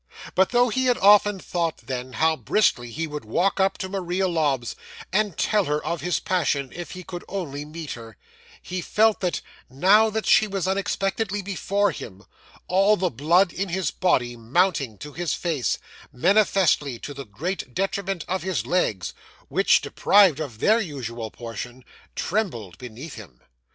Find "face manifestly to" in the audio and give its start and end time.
15.35-17.13